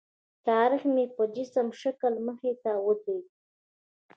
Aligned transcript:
تاریخ 0.47 0.83
مې 0.93 1.05
په 1.15 1.23
مجسم 1.29 1.67
شکل 1.81 2.13
مخې 2.27 2.51
ته 2.63 2.71
ودرېد. 2.85 3.25